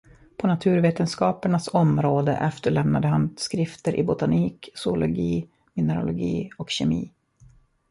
På 0.37 0.47
naturvetenskapernas 0.47 1.67
område 1.73 2.31
efterlämnade 2.33 3.07
han 3.07 3.35
skrifter 3.37 3.95
i 3.95 4.03
botanik, 4.03 4.69
zoologi, 4.75 5.47
mineralogi 5.73 6.49
och 6.57 6.69
kemi. 6.69 7.11